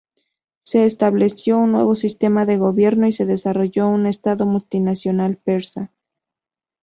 [0.63, 5.91] Se estableció un nuevo sistema de gobierno y se desarrolló un estado multinacional persa.